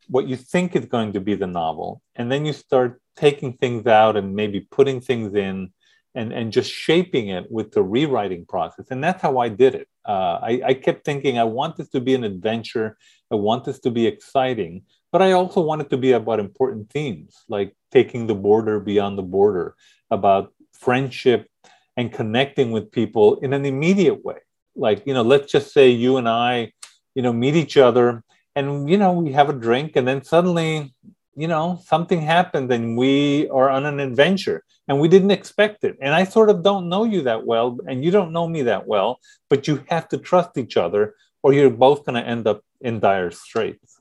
[0.08, 3.86] what you think is going to be the novel, and then you start taking things
[3.86, 5.72] out and maybe putting things in
[6.14, 8.86] and, and just shaping it with the rewriting process.
[8.90, 9.88] And that's how I did it.
[10.06, 12.96] Uh, I, I kept thinking, I want this to be an adventure.
[13.30, 16.90] I want this to be exciting, but I also want it to be about important
[16.90, 19.76] themes like taking the border beyond the border,
[20.10, 21.48] about friendship
[21.96, 24.38] and connecting with people in an immediate way.
[24.74, 26.72] Like, you know, let's just say you and I,
[27.14, 28.24] you know, meet each other
[28.56, 30.92] and, you know, we have a drink and then suddenly
[31.36, 35.96] you know, something happened and we are on an adventure and we didn't expect it.
[36.00, 38.86] And I sort of don't know you that well and you don't know me that
[38.86, 42.62] well, but you have to trust each other or you're both going to end up
[42.80, 44.00] in dire straits.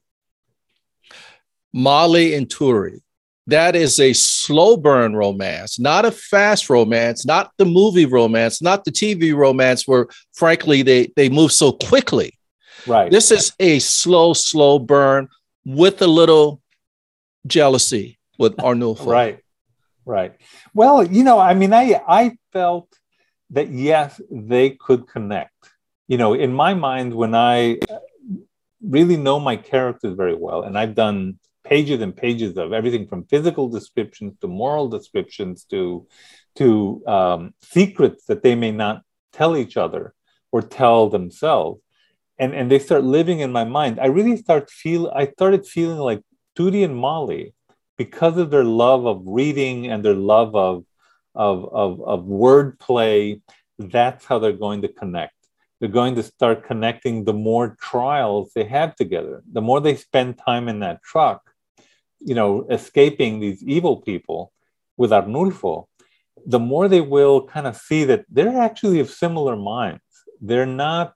[1.74, 3.02] Molly and Turi.
[3.48, 8.86] That is a slow burn romance, not a fast romance, not the movie romance, not
[8.86, 12.38] the TV romance where, frankly, they, they move so quickly.
[12.86, 13.12] Right.
[13.12, 15.30] This is a slow, slow burn
[15.66, 16.62] with a little
[17.50, 19.06] jealousy with Arnulfo.
[19.08, 19.40] right,
[20.06, 20.34] right.
[20.74, 22.88] Well, you know, I mean, I I felt
[23.50, 25.54] that yes, they could connect.
[26.08, 27.80] You know, in my mind, when I
[28.82, 33.26] really know my characters very well, and I've done pages and pages of everything from
[33.26, 36.08] physical descriptions to moral descriptions to
[36.56, 40.14] to um, secrets that they may not tell each other
[40.52, 41.80] or tell themselves
[42.40, 46.00] and and they start living in my mind i really start feel i started feeling
[46.00, 46.22] like
[46.60, 47.54] Turi and Molly,
[47.98, 50.84] because of their love of reading and their love of,
[51.34, 53.42] of, of, of wordplay,
[53.78, 55.34] that's how they're going to connect.
[55.80, 59.42] They're going to start connecting the more trials they have together.
[59.50, 61.50] The more they spend time in that truck,
[62.20, 64.52] you know, escaping these evil people
[64.98, 65.86] with Arnulfo,
[66.46, 70.02] the more they will kind of see that they're actually of similar minds.
[70.42, 71.14] They're not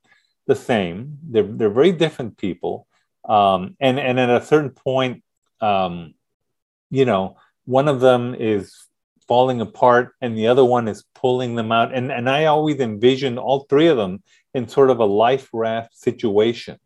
[0.48, 1.18] the same.
[1.22, 2.88] They're, they're very different people.
[3.28, 5.22] Um, and, and at a certain point,
[5.62, 6.13] um,
[6.89, 8.76] you know, one of them is
[9.28, 11.94] falling apart and the other one is pulling them out.
[11.94, 14.22] And, and I always envision all three of them
[14.54, 16.78] in sort of a life raft situation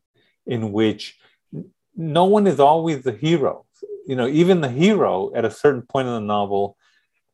[0.46, 1.18] in which
[1.96, 3.66] no one is always the hero.
[4.08, 6.78] You know, even the hero at a certain point in the novel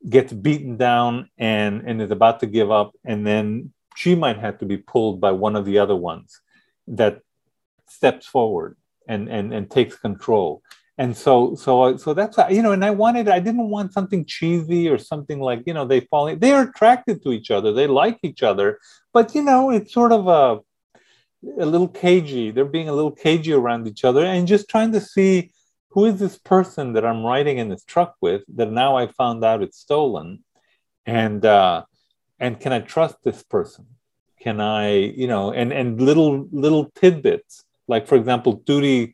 [0.09, 2.93] gets beaten down and, and is about to give up.
[3.05, 6.41] And then she might have to be pulled by one of the other ones
[6.87, 7.21] that
[7.87, 10.63] steps forward and, and, and takes control
[11.03, 14.83] and so so so that's you know and i wanted i didn't want something cheesy
[14.87, 18.17] or something like you know they fall they are attracted to each other they like
[18.23, 18.79] each other
[19.15, 20.45] but you know it's sort of a
[21.63, 25.01] a little cagey they're being a little cagey around each other and just trying to
[25.01, 25.51] see
[25.93, 29.43] who is this person that I'm riding in this truck with that now I found
[29.43, 30.43] out it's stolen,
[31.05, 31.83] and uh,
[32.39, 33.85] and can I trust this person?
[34.41, 34.87] Can I,
[35.21, 39.13] you know, and and little little tidbits like for example, Turi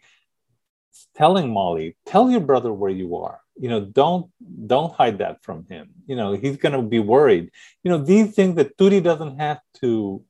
[1.19, 3.39] telling Molly, tell your brother where you are.
[3.61, 4.31] You know, don't
[4.73, 5.89] don't hide that from him.
[6.07, 7.51] You know, he's going to be worried.
[7.83, 10.23] You know, these things that Turi doesn't have to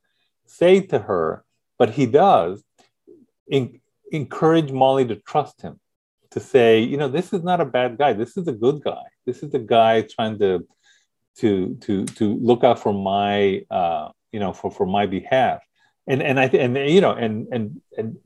[0.48, 1.46] say to her,
[1.78, 2.64] but he does.
[3.48, 3.80] In,
[4.12, 5.80] encourage Molly to trust him,
[6.32, 8.14] to say, you know, this is not a bad guy.
[8.14, 9.06] This is a good guy.
[9.28, 10.68] This is a guy trying to
[11.38, 15.62] to to to look out for my uh, you know for for my behalf.
[16.08, 17.64] And and I and you know and and
[17.96, 18.18] and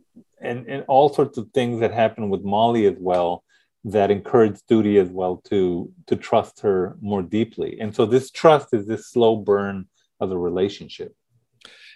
[0.43, 3.43] and, and all sorts of things that happen with Molly as well
[3.85, 7.79] that encourage Turi as well to to trust her more deeply.
[7.79, 9.87] And so this trust is this slow burn
[10.19, 11.13] of the relationship.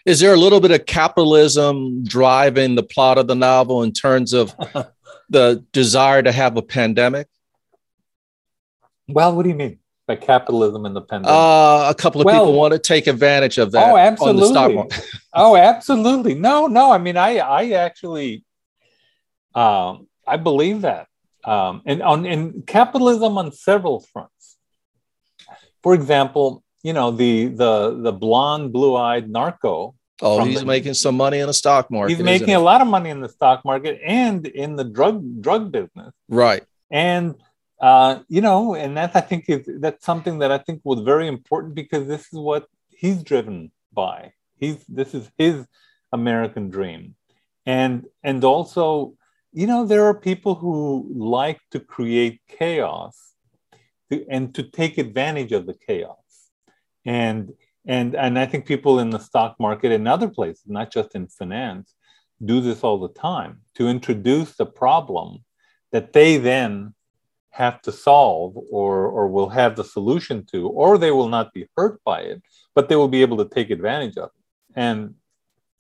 [0.06, 4.34] Is there a little bit of capitalism driving the plot of the novel in terms
[4.34, 4.56] of
[5.30, 7.28] the desire to have a pandemic?
[9.08, 11.30] Well, what do you mean by capitalism and the pandemic?
[11.30, 13.92] Uh, a couple of well, people want to take advantage of that.
[13.92, 14.84] Oh, absolutely.
[15.34, 16.34] oh, absolutely.
[16.34, 16.92] No, no.
[16.92, 18.46] I mean, I, I actually,
[19.54, 21.08] um, I believe that,
[21.44, 24.58] um, and on in capitalism on several fronts.
[25.84, 29.94] For example, you know the the the blonde, blue-eyed narco.
[30.22, 32.16] Oh, he's the, making some money in the stock market.
[32.16, 35.72] He's making a lot of money in the stock market and in the drug drug
[35.72, 36.14] business.
[36.28, 36.64] Right.
[36.90, 37.36] And
[37.80, 41.28] uh, you know, and that I think is that's something that I think was very
[41.28, 44.34] important because this is what he's driven by.
[44.60, 45.66] He's this is his
[46.12, 47.16] American dream,
[47.66, 49.14] and and also,
[49.54, 53.34] you know, there are people who like to create chaos,
[54.10, 56.50] to, and to take advantage of the chaos,
[57.06, 57.54] and
[57.86, 61.28] and and I think people in the stock market and other places, not just in
[61.28, 61.94] finance,
[62.44, 65.44] do this all the time to introduce the problem
[65.92, 66.96] that they then
[67.58, 71.68] have to solve or, or will have the solution to, or they will not be
[71.76, 72.40] hurt by it,
[72.76, 74.80] but they will be able to take advantage of it.
[74.80, 75.16] And,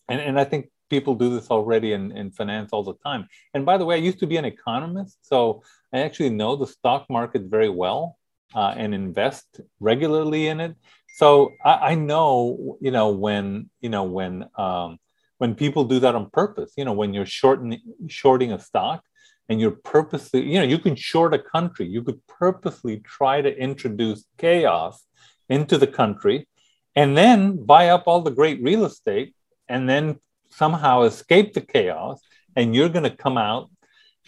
[0.09, 3.27] and, and I think people do this already in, in finance all the time.
[3.53, 5.61] And by the way, I used to be an economist, so
[5.93, 8.17] I actually know the stock market very well
[8.55, 10.75] uh, and invest regularly in it.
[11.17, 14.97] So I, I, know, you know, when, you know, when, um,
[15.37, 19.03] when people do that on purpose, you know, when you're shorting, shorting a stock,
[19.49, 21.87] and you're purposely, you know, you can short a country.
[21.87, 25.03] You could purposely try to introduce chaos
[25.49, 26.47] into the country
[26.95, 29.33] and then buy up all the great real estate
[29.69, 32.19] and then somehow escape the chaos.
[32.55, 33.69] And you're going to come out,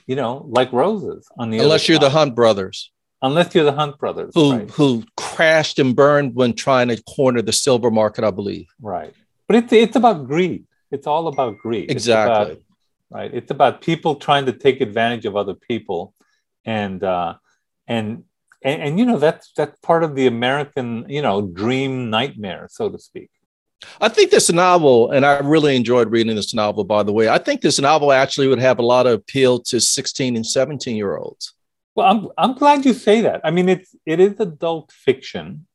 [0.05, 2.91] you know, like roses on the Unless you're the Hunt brothers.
[3.21, 4.31] Unless you're the Hunt brothers.
[4.35, 4.69] Who, right.
[4.69, 8.67] who crashed and burned when trying to corner the silver market, I believe.
[8.79, 9.13] Right.
[9.47, 10.65] But it's, it's about greed.
[10.91, 11.91] It's all about greed.
[11.91, 12.59] Exactly
[13.09, 13.33] right?
[13.33, 16.13] It's about people trying to take advantage of other people,
[16.65, 17.35] and uh,
[17.87, 18.23] and,
[18.63, 22.89] and and you know that's that's part of the American you know dream nightmare, so
[22.89, 23.29] to speak.
[24.01, 27.29] I think this novel, and I really enjoyed reading this novel, by the way.
[27.29, 30.97] I think this novel actually would have a lot of appeal to 16 and 17
[30.97, 31.53] year olds.
[31.95, 33.41] Well, I'm, I'm glad you say that.
[33.43, 35.65] I mean, it's, it is adult fiction.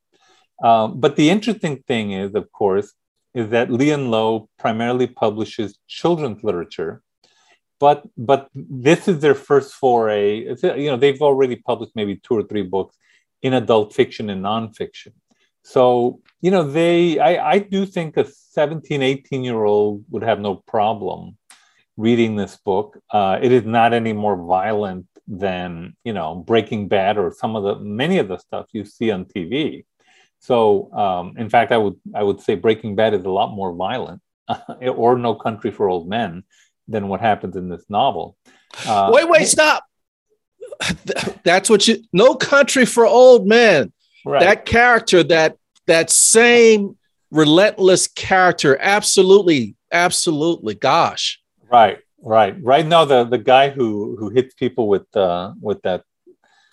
[0.63, 2.93] Um, but the interesting thing is, of course,
[3.33, 7.01] is that Lee and Low primarily publishes children's literature
[7.85, 10.39] but but this is their first foray.
[10.39, 12.95] It's, you know, they've already published maybe two or three books
[13.41, 15.13] in adult fiction and nonfiction.
[15.63, 20.39] So, you know, they I, I do think a 17, 18 year old would have
[20.39, 21.37] no problem
[21.97, 22.99] reading this book.
[23.09, 27.63] Uh, it is not any more violent than, you know, Breaking Bad or some of
[27.63, 29.85] the many of the stuff you see on TV.
[30.39, 33.73] So, um, in fact, I would I would say Breaking Bad is a lot more
[33.73, 34.21] violent,
[35.03, 36.43] or No Country for Old Men
[36.87, 38.35] than what happens in this novel.
[38.85, 39.83] Uh, wait, wait, stop.
[41.43, 42.03] That's what you.
[42.13, 43.91] No Country for Old Men.
[44.25, 44.41] Right.
[44.41, 46.97] That character, that that same
[47.31, 50.75] relentless character, absolutely, absolutely.
[50.75, 51.41] Gosh.
[51.71, 52.85] Right, right, right.
[52.85, 56.03] No, the the guy who who hits people with uh with that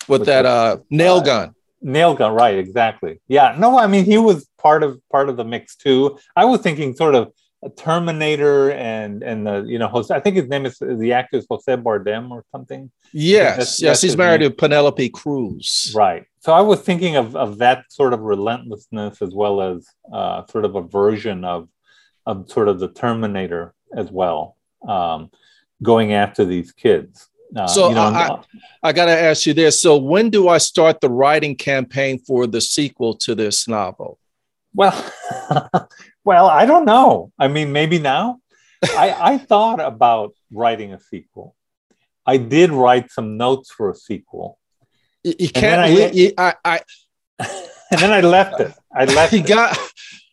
[0.07, 1.55] with, with that the, uh nail uh, gun.
[1.81, 2.57] Nail gun, right?
[2.57, 3.19] Exactly.
[3.27, 3.55] Yeah.
[3.57, 6.17] No, I mean he was part of part of the mix too.
[6.35, 7.33] I was thinking sort of
[7.69, 11.45] Terminator and and the you know Jose, I think his name is the actor is
[11.49, 12.91] Jose Bardem or something.
[13.11, 14.51] Yes, that's, yes, that's he's married name.
[14.51, 15.93] to Penelope Cruz.
[15.95, 16.25] Right.
[16.39, 20.65] So I was thinking of of that sort of relentlessness as well as uh, sort
[20.65, 21.69] of a version of
[22.25, 24.57] of sort of the Terminator as well,
[24.87, 25.29] um,
[25.81, 27.29] going after these kids.
[27.55, 28.39] Uh, so you know, I,
[28.81, 29.79] I got to ask you this.
[29.79, 34.17] So when do I start the writing campaign for the sequel to this novel?
[34.73, 35.11] Well,
[36.23, 37.31] well, I don't know.
[37.37, 38.39] I mean, maybe now.
[38.83, 41.55] I, I thought about writing a sequel,
[42.25, 44.57] I did write some notes for a sequel.
[45.23, 45.81] You, you can't.
[45.81, 46.79] I, you, I, I
[47.39, 48.73] and then I left it.
[48.93, 49.33] I left.
[49.33, 49.47] you it.
[49.47, 49.77] got.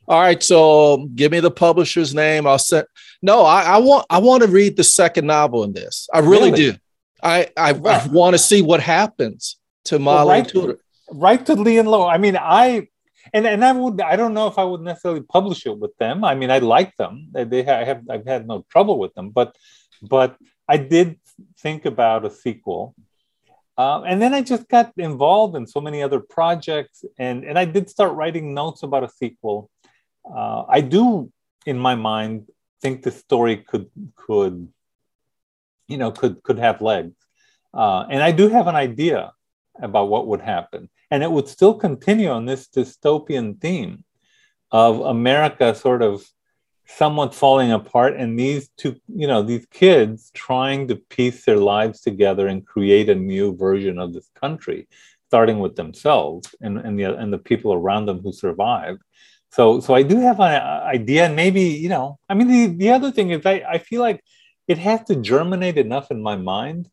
[0.09, 2.47] All right, so um, give me the publisher's name.
[2.47, 2.87] I'll send.
[3.23, 4.07] No, I, I want.
[4.11, 6.09] I want to read the second novel in this.
[6.13, 6.73] I really, really?
[6.73, 6.79] do.
[7.23, 10.77] I I, I want to see what happens to Molly well, right, Turi.
[11.13, 12.07] Right to Lee and Low.
[12.07, 12.89] I mean, I
[13.33, 14.01] and and I would.
[14.01, 16.25] I don't know if I would necessarily publish it with them.
[16.25, 17.29] I mean, I like them.
[17.33, 17.67] They.
[17.67, 18.03] I have.
[18.11, 19.31] I've had no trouble with them.
[19.31, 19.57] But
[20.03, 20.37] but
[20.69, 21.19] I did
[21.59, 22.95] think about a sequel.
[23.77, 27.65] Um, and then I just got involved in so many other projects, and, and I
[27.65, 29.71] did start writing notes about a sequel.
[30.25, 31.33] Uh, I do,
[31.65, 32.49] in my mind,
[32.83, 34.69] think the story could could
[35.89, 37.17] you know could could have legs,
[37.73, 39.33] uh, and I do have an idea
[39.81, 44.05] about what would happen, and it would still continue on this dystopian theme
[44.71, 46.25] of America sort of
[46.87, 52.01] somewhat falling apart and these two you know these kids trying to piece their lives
[52.01, 54.89] together and create a new version of this country
[55.29, 59.01] starting with themselves and, and the and the people around them who survived.
[59.51, 62.67] So so i do have an uh, idea and maybe you know i mean the,
[62.67, 64.23] the other thing is I, I feel like
[64.69, 66.89] it has to germinate enough in my mind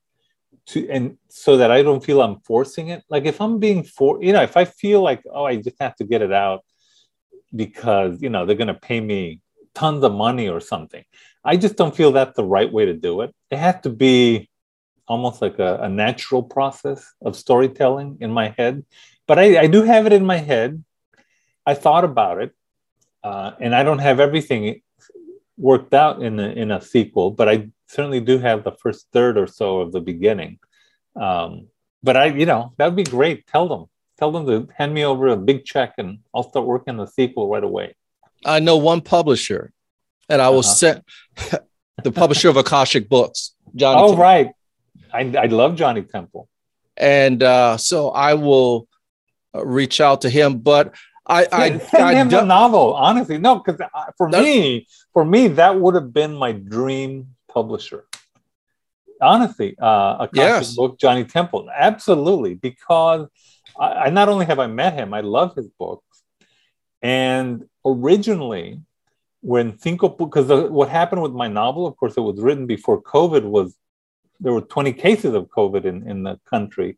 [0.68, 4.22] to and so that i don't feel i'm forcing it like if i'm being for
[4.22, 6.64] you know if i feel like oh i just have to get it out
[7.56, 9.42] because you know they're going to pay me
[9.78, 11.04] tons of money or something.
[11.44, 13.34] I just don't feel that's the right way to do it.
[13.52, 14.50] It has to be
[15.08, 18.84] almost like a, a natural process of storytelling in my head.
[19.28, 20.84] But I, I, do have it in my head.
[21.66, 22.52] I thought about it,
[23.24, 24.82] uh, and I don't have everything
[25.58, 29.38] worked out in a, in a sequel, but I certainly do have the first third
[29.38, 30.60] or so of the beginning.
[31.16, 31.68] Um,
[32.04, 33.48] but I, you know, that would be great.
[33.48, 33.86] Tell them,
[34.20, 37.08] tell them to hand me over a big check, and I'll start working on the
[37.08, 37.96] sequel right away.
[38.46, 39.72] I know one publisher,
[40.30, 40.74] and I will uh-huh.
[40.74, 41.02] send
[42.04, 44.02] the publisher of Akashic Books, Johnny.
[44.02, 44.24] Oh, Temple.
[44.24, 44.52] right.
[45.14, 46.48] I, I love Johnny Temple.
[46.96, 48.88] And uh, so I will
[49.56, 52.94] uh, reach out to him, but I, I send I, him I, the novel.
[52.94, 58.06] Honestly, no, because uh, for me, for me, that would have been my dream publisher.
[59.20, 60.76] Honestly, uh, Akashic yes.
[60.76, 63.28] book, Johnny Temple, absolutely, because
[63.80, 66.16] I, I not only have I met him, I love his books,
[67.02, 68.82] and originally,
[69.42, 73.44] when Cinco, because what happened with my novel, of course, it was written before COVID
[73.58, 73.76] was,
[74.40, 76.98] there were 20 cases of COVID in, in the country.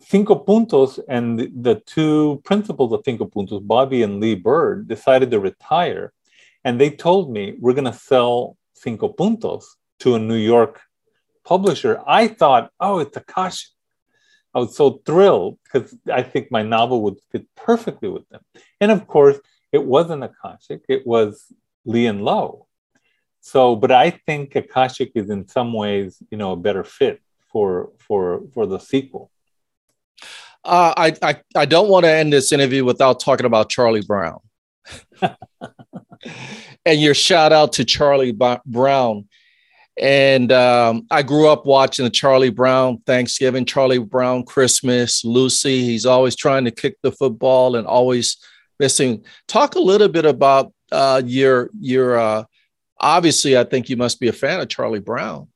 [0.00, 5.30] Cinco Puntos and the, the two principals of Cinco Puntos, Bobby and Lee Byrd, decided
[5.30, 6.12] to retire.
[6.62, 9.64] And they told me, we're going to sell Cinco Puntos
[10.00, 10.80] to a New York
[11.44, 12.02] publisher.
[12.06, 13.70] I thought, oh, it's Akashic.
[14.54, 18.42] I was so thrilled because I think my novel would fit perfectly with them.
[18.80, 19.38] And of course,
[19.72, 21.52] it wasn't Akashic, it was
[21.84, 22.68] Lee and Low.
[23.40, 27.20] So, but I think Akashic is in some ways, you know, a better fit
[27.50, 29.30] for for for the sequel.
[30.64, 34.40] Uh, I, I I don't want to end this interview without talking about Charlie Brown.
[36.86, 39.26] and your shout out to Charlie B- Brown
[40.00, 45.84] and um, I grew up watching the Charlie Brown Thanksgiving, Charlie Brown Christmas, Lucy.
[45.84, 48.36] He's always trying to kick the football and always
[48.80, 49.24] missing.
[49.46, 52.18] Talk a little bit about uh, your your.
[52.18, 52.44] Uh,
[52.98, 55.48] obviously, I think you must be a fan of Charlie Brown.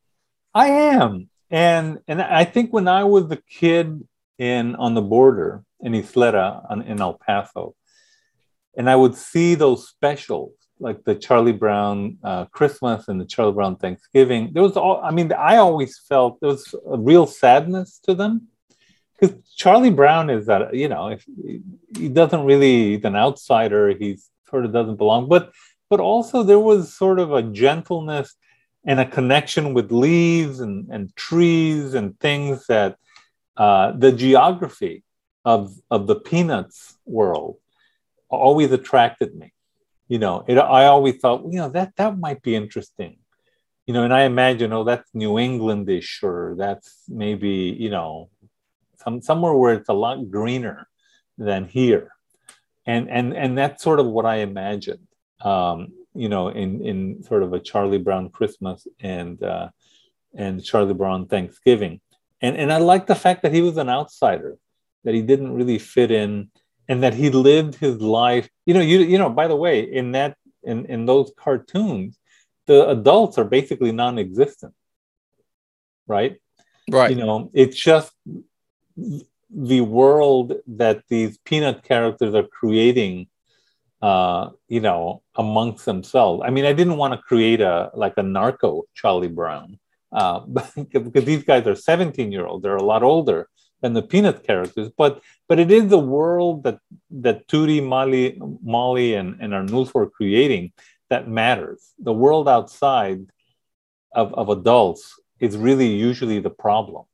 [0.54, 4.06] I am, and and I think when I was a kid
[4.38, 7.74] in on the border in Ysleta in El Paso,
[8.76, 13.52] and I would see those specials like the Charlie Brown uh, Christmas and the Charlie
[13.52, 14.52] Brown Thanksgiving.
[14.52, 18.48] There was all, I mean, I always felt there was a real sadness to them.
[19.18, 21.24] Because Charlie Brown is that, you know, if
[21.96, 24.18] he doesn't really, he's an outsider, he
[24.48, 25.50] sort of doesn't belong, but,
[25.90, 28.36] but also there was sort of a gentleness
[28.84, 32.96] and a connection with leaves and, and trees and things that
[33.56, 35.02] uh, the geography
[35.44, 37.56] of, of the peanuts world
[38.30, 39.52] always attracted me
[40.08, 43.18] you know, it, I always thought, you know, that that might be interesting,
[43.86, 48.30] you know, and I imagine, oh, that's New Englandish, or that's maybe, you know,
[48.96, 50.88] some somewhere where it's a lot greener
[51.36, 52.10] than here,
[52.86, 55.06] and and and that's sort of what I imagined,
[55.42, 59.68] um, you know, in in sort of a Charlie Brown Christmas and uh,
[60.34, 62.00] and Charlie Brown Thanksgiving,
[62.40, 64.56] and and I like the fact that he was an outsider,
[65.04, 66.50] that he didn't really fit in
[66.88, 70.12] and that he lived his life you know you you know by the way in
[70.12, 72.18] that in in those cartoons
[72.66, 74.74] the adults are basically non-existent
[76.08, 76.40] right?
[76.90, 77.10] Right.
[77.10, 78.12] You know it's just
[79.50, 83.28] the world that these peanut characters are creating
[84.02, 86.42] uh you know amongst themselves.
[86.44, 89.78] I mean i didn't want to create a like a narco charlie brown
[90.10, 90.40] uh,
[90.94, 92.62] because these guys are 17 year olds.
[92.62, 93.48] They're a lot older
[93.80, 96.78] than the Peanut characters, but but it is the world that
[97.10, 100.72] that Turi, Molly, Molly, and, and Arnulfo are creating
[101.10, 101.92] that matters.
[101.98, 103.20] The world outside
[104.12, 107.04] of, of adults is really usually the problem.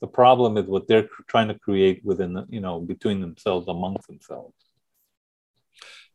[0.00, 4.06] The problem is what they're trying to create within, the, you know, between themselves, amongst
[4.06, 4.54] themselves.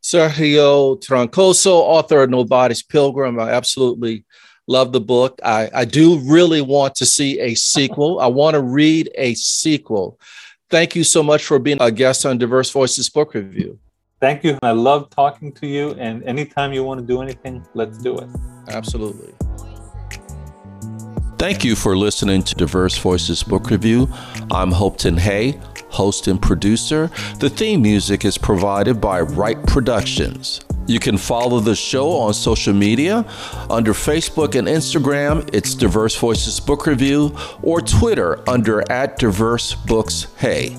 [0.02, 3.40] Sergio Troncoso, author of Nobody's Pilgrim.
[3.40, 4.26] I absolutely
[4.70, 5.40] love the book.
[5.44, 8.20] I, I do really want to see a sequel.
[8.22, 10.20] I want to read a sequel.
[10.70, 13.80] Thank you so much for being a guest on Diverse Voices Book Review.
[14.22, 14.60] Thank you.
[14.62, 15.92] I love talking to you.
[15.94, 18.30] And anytime you want to do anything, let's do it.
[18.68, 19.34] Absolutely.
[21.40, 24.08] Thank you for listening to Diverse Voices Book Review.
[24.52, 25.60] I'm Hopeton Hay,
[25.90, 27.10] host and producer.
[27.40, 30.62] The theme music is provided by Wright Productions.
[30.90, 33.24] You can follow the show on social media
[33.70, 40.26] under Facebook and Instagram, it's Diverse Voices Book Review, or Twitter under at Diverse Books
[40.38, 40.76] Hay.